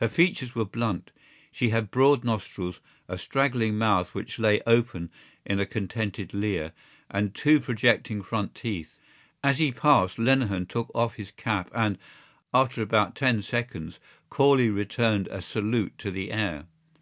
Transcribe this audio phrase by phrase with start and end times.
[0.00, 1.10] Her features were blunt.
[1.52, 5.10] She had broad nostrils, a straggling mouth which lay open
[5.44, 6.72] in a contented leer,
[7.10, 8.96] and two projecting front teeth.
[9.44, 11.98] As he passed Lenehan took off his cap and,
[12.54, 14.00] after about ten seconds,
[14.30, 16.64] Corley returned a salute to the air.